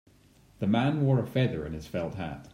[0.57, 2.49] The man wore a feather in his felt hat.